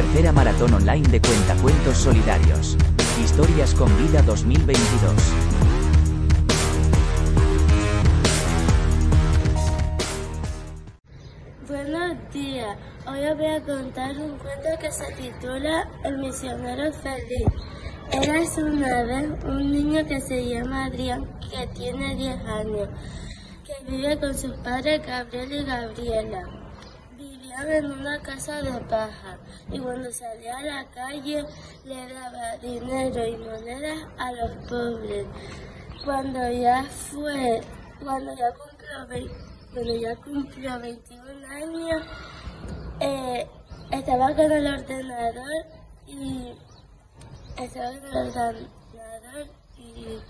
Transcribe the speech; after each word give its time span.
Tercera 0.00 0.32
maratón 0.32 0.72
online 0.72 1.06
de 1.10 1.20
cuentacuentos 1.20 1.98
solidarios. 1.98 2.74
Historias 3.22 3.74
con 3.74 3.94
vida 3.98 4.22
2022. 4.22 5.12
Buenos 11.68 12.16
días, 12.32 12.78
hoy 13.06 13.26
os 13.26 13.36
voy 13.36 13.46
a 13.46 13.60
contar 13.62 14.12
un 14.12 14.38
cuento 14.38 14.68
que 14.80 14.90
se 14.90 15.12
titula 15.12 15.86
El 16.02 16.16
misionero 16.16 16.90
feliz. 16.94 17.46
Era 18.10 18.40
una 18.56 19.02
vez 19.02 19.44
un 19.44 19.70
niño 19.70 20.06
que 20.06 20.18
se 20.22 20.48
llama 20.48 20.86
Adrián, 20.86 21.28
que 21.40 21.66
tiene 21.74 22.16
10 22.16 22.46
años, 22.46 22.88
que 23.66 23.92
vive 23.92 24.18
con 24.18 24.34
sus 24.34 24.52
padres 24.64 25.06
Gabriel 25.06 25.52
y 25.52 25.62
Gabriela. 25.62 26.69
En 27.58 27.90
una 27.90 28.20
casa 28.22 28.62
de 28.62 28.80
paja 28.82 29.38
y 29.70 29.78
cuando 29.80 30.10
salía 30.12 30.56
a 30.56 30.62
la 30.62 30.90
calle 30.90 31.44
le 31.84 32.14
daba 32.14 32.56
dinero 32.62 33.26
y 33.26 33.36
monedas 33.36 33.98
a 34.18 34.32
los 34.32 34.50
pobres. 34.68 35.26
Cuando 36.04 36.50
ya 36.50 36.84
fue, 36.84 37.60
cuando 38.02 38.34
ya 38.34 38.52
cumplió, 38.52 39.34
cuando 39.74 39.94
ya 39.96 40.16
cumplió 40.16 40.80
21 40.80 41.46
años, 41.48 42.02
eh, 43.00 43.46
estaba 43.90 44.34
con 44.34 44.52
el 44.52 44.66
ordenador 44.66 45.66
y 46.06 46.54
estaba 47.58 47.90
con 47.90 48.16
el 48.16 48.28
ordenador 48.28 48.66
y, 49.76 50.20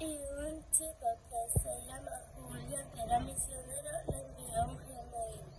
y 0.00 0.18
un 0.38 0.60
chico 0.72 1.06
que 1.30 1.60
se 1.60 1.86
llama 1.86 2.10
Julián, 2.34 2.84
que 2.94 3.02
era 3.02 3.20
misionero, 3.20 3.90
le 4.08 4.18
envió 4.18 4.64
un 4.66 4.76
Gmail 4.76 5.58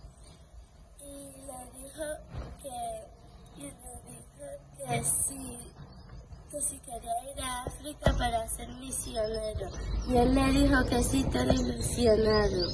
y 1.02 1.46
le 1.46 1.89
dijo 2.00 2.16
que, 2.62 3.62
y 3.62 3.64
dijo 3.64 3.74
que 4.76 5.04
sí 5.04 5.58
que 6.50 6.60
si 6.60 6.78
quería 6.80 7.12
ir 7.32 7.40
a 7.40 7.62
África 7.62 8.12
para 8.18 8.48
ser 8.48 8.68
misionero. 8.70 9.70
Y 10.08 10.16
él 10.16 10.34
le 10.34 10.46
dijo 10.50 10.84
que 10.88 11.02
sí, 11.04 11.22
todo 11.24 11.52
ilusionado. 11.52 12.66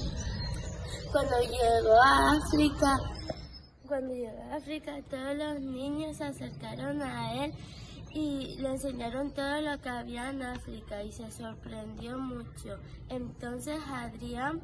Cuando 1.13 1.41
llegó 1.41 2.03
a 2.03 2.33
África, 2.33 2.99
cuando 3.87 4.15
llegó 4.15 4.43
a 4.51 4.57
África, 4.57 4.93
todos 5.11 5.37
los 5.37 5.61
niños 5.61 6.17
se 6.17 6.25
acercaron 6.25 7.03
a 7.03 7.45
él 7.45 7.53
y 8.15 8.57
le 8.61 8.71
enseñaron 8.71 9.33
todo 9.33 9.61
lo 9.61 9.79
que 9.83 9.91
había 9.91 10.31
en 10.31 10.43
África 10.43 11.03
y 11.03 11.13
se 11.13 11.31
sorprendió 11.31 12.19
mucho. 12.19 12.79
Entonces 13.11 13.79
Adrián 13.89 14.63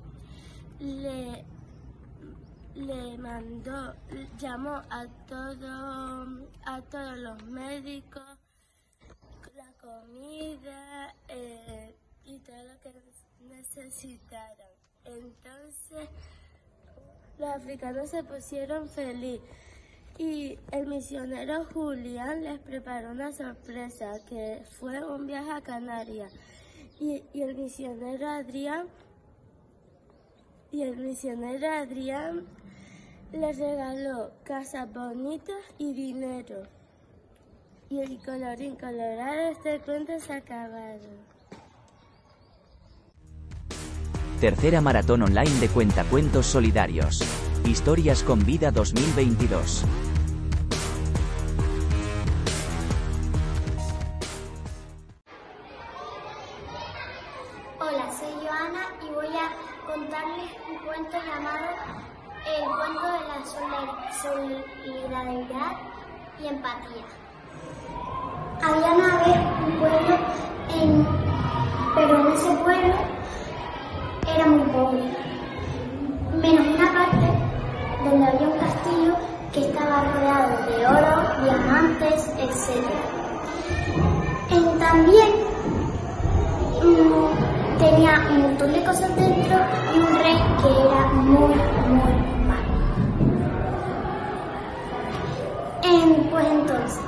le, 0.80 1.44
le 2.74 3.18
mandó, 3.18 3.94
llamó 4.38 4.82
a, 4.90 5.06
todo, 5.28 6.46
a 6.64 6.80
todos 6.90 7.18
los 7.18 7.44
médicos, 7.44 8.22
la 9.54 9.72
comida 9.80 11.14
eh, 11.28 11.94
y 12.24 12.38
todo 12.38 12.56
lo 12.64 12.80
que 12.80 12.92
necesitaran. 13.40 14.68
Entonces 15.04 16.08
los 17.38 17.48
africanos 17.48 18.10
se 18.10 18.22
pusieron 18.22 18.88
felices 18.88 19.46
y 20.18 20.58
el 20.70 20.86
misionero 20.86 21.64
Julián 21.72 22.44
les 22.44 22.58
preparó 22.60 23.10
una 23.10 23.32
sorpresa 23.32 24.12
que 24.28 24.62
fue 24.78 25.02
un 25.04 25.26
viaje 25.26 25.50
a 25.50 25.60
Canarias 25.62 26.32
y, 27.00 27.24
y 27.32 27.42
el 27.42 27.54
misionero 27.56 28.28
Adrián 28.28 28.88
y 30.72 30.82
el 30.82 30.96
misionero 30.96 31.70
Adrián 31.70 32.46
les 33.30 33.58
regaló 33.58 34.30
casas 34.42 34.92
bonitas 34.92 35.60
y 35.78 35.92
dinero. 35.92 36.62
Y 37.90 38.00
el 38.00 38.18
colorín 38.24 38.74
colorado 38.76 39.50
este 39.50 39.80
cuento 39.80 40.18
se 40.18 40.32
ha 40.32 40.36
acabado. 40.36 41.00
Tercera 44.40 44.80
maratón 44.80 45.22
online 45.22 45.60
de 45.60 45.68
cuentacuentos 45.68 46.46
solidarios. 46.46 47.22
Historias 47.66 48.22
con 48.22 48.44
vida 48.44 48.70
2022. 48.70 49.84
Hola, 57.78 58.10
soy 58.18 58.46
Joana 58.46 58.86
y 59.06 59.14
voy 59.14 59.36
a 59.36 59.71
contarles 59.86 60.50
un 60.70 60.76
cuento 60.86 61.16
llamado 61.18 61.66
El 62.46 62.64
cuento 62.64 63.04
de 63.04 63.20
la 63.28 63.44
soli- 63.44 64.12
solidaridad 64.20 65.72
y 66.40 66.46
empatía. 66.48 67.04
Había 68.64 68.92
una 68.92 69.16
vez 69.18 69.36
un 69.66 69.72
pueblo, 69.80 70.16
en, 70.74 71.06
pero 71.94 72.20
en 72.20 72.32
ese 72.32 72.51
un 88.72 88.78
montón 88.78 88.80
de 88.80 88.84
cosas 88.84 89.16
dentro 89.16 89.56
y 89.94 89.98
un 89.98 90.18
rey 90.18 90.38
que 90.62 90.68
era 90.80 91.06
muy, 91.12 91.54
muy 91.88 92.12
malo. 92.48 92.72
Pues 96.30 96.46
entonces, 96.46 97.00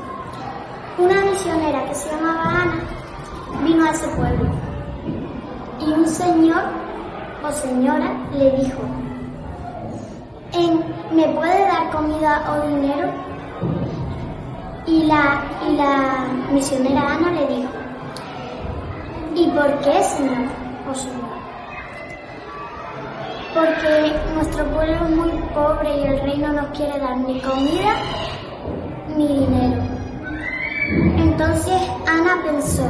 una 0.99 1.21
misionera 1.23 1.85
que 1.87 1.95
se 1.95 2.11
llamaba 2.11 2.43
Ana 2.43 2.75
vino 3.65 3.85
a 3.87 3.91
ese 3.91 4.07
pueblo 4.09 4.51
y 5.81 5.91
un 5.93 6.07
señor 6.07 6.63
o 7.43 7.53
señora 7.53 8.13
le 8.33 8.51
dijo, 8.53 8.81
"En- 10.53 10.85
¿me 11.17 11.27
puede 11.35 11.61
dar 11.67 11.91
comida 11.91 12.45
o 12.53 12.67
dinero? 12.69 13.09
Y 14.87 15.05
la, 15.05 15.43
y 15.67 15.77
la 15.77 16.27
misionera 16.53 17.13
Ana 17.15 17.31
le 17.33 17.47
dijo, 17.47 17.71
¿y 19.35 19.47
por 19.49 19.79
qué, 19.81 20.03
señor 20.03 20.49
o 20.91 20.95
señora? 20.95 21.44
Porque 23.55 24.13
nuestro 24.35 24.65
pueblo 24.67 24.95
es 24.95 25.11
muy 25.11 25.31
pobre 25.55 25.97
y 25.97 26.05
el 26.05 26.21
rey 26.21 26.39
no 26.39 26.53
nos 26.53 26.67
quiere 26.77 26.99
dar 26.99 27.17
ni 27.19 27.41
comida 27.41 27.95
ni 29.17 29.29
dinero. 29.29 29.83
Entonces 31.17 31.81
Ana 32.07 32.43
pensó, 32.45 32.83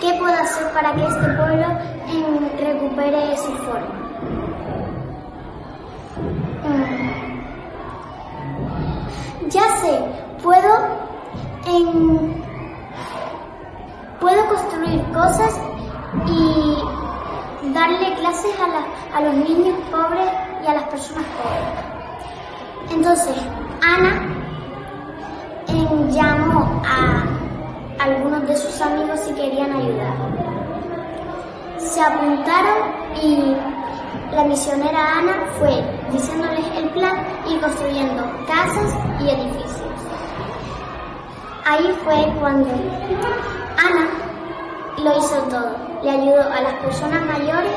¿qué 0.00 0.12
puedo 0.18 0.34
hacer 0.34 0.70
para 0.72 0.94
que 0.94 1.04
este 1.06 1.26
pueblo 1.32 1.66
em, 2.08 2.48
recupere 2.58 3.36
su 3.36 3.52
forma? 3.64 3.94
Mm. 6.64 7.14
Ya 9.48 9.62
sé, 9.80 9.98
puedo 10.42 11.04
em, 11.66 12.44
puedo 14.20 14.46
construir 14.46 15.02
cosas 15.12 15.60
y 16.26 16.73
darle 17.74 18.14
clases 18.14 18.54
a, 19.12 19.20
los 19.20 19.34
niños 19.34 19.76
pobres 19.90 20.30
y 20.62 20.66
a 20.66 20.74
las 20.74 20.84
personas 20.84 21.24
pobres. 21.36 22.94
Entonces, 22.94 23.36
Ana 23.82 24.22
em, 25.68 26.10
llamó 26.10 26.80
a 26.86 27.24
algunos 28.04 28.46
de 28.46 28.56
sus 28.56 28.80
amigos 28.80 29.20
si 29.20 29.34
querían 29.34 29.72
ayudar. 29.72 30.14
Se 31.78 32.00
apuntaron 32.00 32.94
y 33.22 33.56
la 34.32 34.44
misionera 34.44 35.18
Ana 35.18 35.46
fue 35.58 35.82
diciéndoles 36.12 36.66
el 36.76 36.88
plan 36.90 37.26
y 37.48 37.56
construyendo 37.58 38.22
casas 38.46 38.94
y 39.20 39.28
edificios. 39.28 39.74
Ahí 41.66 41.96
fue 42.04 42.32
cuando 42.38 42.70
Ana 43.78 44.08
lo 44.98 45.18
hizo 45.18 45.36
todo. 45.50 45.93
Le 46.04 46.10
ayudó 46.10 46.42
a 46.42 46.60
las 46.60 46.74
personas 46.74 47.22
mayores 47.24 47.72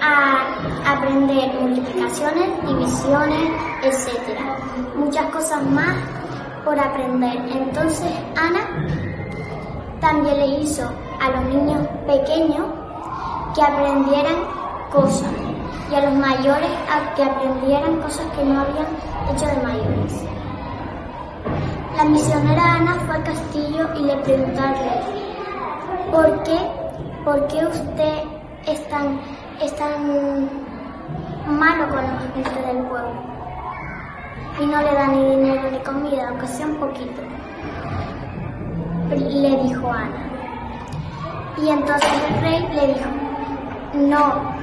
a 0.00 0.92
aprender 0.92 1.52
multiplicaciones, 1.60 2.48
divisiones, 2.66 3.50
etc. 3.82 4.38
Muchas 4.94 5.26
cosas 5.30 5.62
más 5.64 5.96
por 6.64 6.78
aprender. 6.78 7.36
Entonces 7.50 8.12
Ana 8.36 8.86
también 10.00 10.36
le 10.36 10.46
hizo 10.60 10.82
a 11.20 11.30
los 11.30 11.44
niños 11.46 11.86
pequeños 12.06 12.66
que 13.54 13.62
aprendieran 13.62 14.36
cosas 14.92 15.30
y 15.90 15.94
a 15.94 16.00
los 16.02 16.14
mayores 16.14 16.70
que 17.16 17.22
aprendieran 17.24 17.96
cosas 18.00 18.26
que 18.36 18.44
no 18.44 18.60
habían 18.60 18.86
hecho 19.32 19.46
de 19.46 19.62
mayores. 19.62 20.24
La 21.96 22.04
misionera 22.04 22.74
Ana 22.74 22.94
fue 23.06 23.16
al 23.16 23.24
castillo 23.24 23.88
y 23.96 24.02
le 24.02 24.14
rey, 24.16 24.44
¿por 26.12 26.42
qué, 26.44 26.77
por 27.28 27.46
qué 27.48 27.58
usted 27.66 28.22
es 28.66 28.88
tan, 28.88 29.20
malo 31.46 31.88
con 31.90 32.02
la 32.02 32.18
gente 32.20 32.62
del 32.66 32.86
pueblo? 32.86 33.28
y 34.60 34.66
no 34.66 34.82
le 34.82 34.94
da 34.94 35.06
ni 35.08 35.36
dinero 35.36 35.70
ni 35.70 35.78
comida, 35.80 36.28
aunque 36.28 36.46
sea 36.46 36.66
un 36.66 36.76
poquito. 36.76 37.20
Le 39.10 39.62
dijo 39.62 39.92
Ana. 39.92 40.24
Y 41.58 41.68
entonces 41.68 42.10
el 42.28 42.40
rey 42.40 42.68
le 42.74 42.86
dijo, 42.94 43.10
no, 43.94 44.54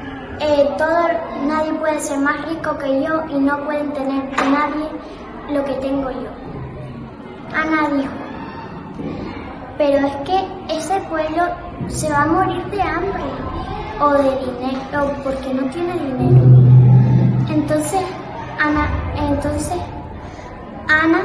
eh, 0.42 0.68
todo, 0.80 1.08
nadie 1.48 1.72
puede 1.74 2.00
ser 2.02 2.18
más 2.20 2.46
rico 2.50 2.78
que 2.80 3.04
yo 3.04 3.26
y 3.30 3.36
no 3.36 3.64
pueden 3.64 3.94
tener 3.94 4.24
nadie 4.52 4.90
lo 5.50 5.64
que 5.64 5.74
tengo 5.76 6.10
yo. 6.10 6.30
Ana 7.56 7.90
dijo, 7.90 8.14
pero 9.78 10.08
es 10.08 10.16
que 10.18 10.76
ese 10.76 11.00
pueblo 11.10 11.44
se 11.88 12.10
va 12.10 12.24
a 12.24 12.26
morir 12.28 12.64
de 12.66 12.82
hambre 12.82 13.24
o 14.00 14.10
de 14.12 14.24
dinero 14.24 15.12
porque 15.24 15.54
no 15.54 15.64
tiene 15.70 15.94
dinero. 15.94 16.44
Entonces 17.50 18.02
Ana, 18.60 18.88
entonces 19.30 19.78
Ana 20.88 21.24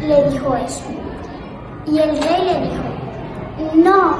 le 0.00 0.30
dijo 0.30 0.56
eso. 0.56 0.84
Y 1.86 1.98
el 1.98 2.10
rey 2.22 2.44
le 2.44 2.60
dijo, 2.60 3.74
no, 3.74 4.16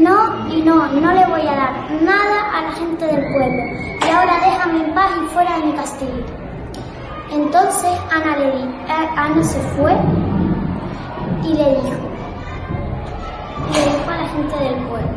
no 0.00 0.48
y 0.48 0.62
no, 0.62 0.86
no 0.88 1.12
le 1.12 1.26
voy 1.26 1.42
a 1.42 1.54
dar 1.54 1.90
nada 2.02 2.58
a 2.58 2.62
la 2.62 2.72
gente 2.72 3.04
del 3.04 3.20
pueblo. 3.32 3.62
Y 4.06 4.10
ahora 4.10 4.34
déjame 4.42 4.84
en 4.84 4.94
paz 4.94 5.10
y 5.22 5.26
fuera 5.28 5.58
de 5.58 5.66
mi 5.66 5.72
castillo. 5.72 6.24
Entonces 7.30 7.90
Ana, 8.10 8.36
le 8.38 8.52
di, 8.52 8.74
Ana 9.16 9.42
se 9.42 9.60
fue 9.76 9.92
y 11.44 11.48
le 11.48 11.64
dijo, 11.64 12.00
le 13.72 13.80
dijo 13.84 14.10
a 14.10 14.16
la 14.16 14.28
gente 14.28 14.56
del 14.64 14.76
pueblo, 14.88 15.08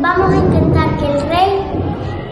vamos 0.00 0.32
a 0.32 0.36
intentar 0.36 0.96
que 0.98 1.06
el 1.06 1.20
rey 1.28 1.52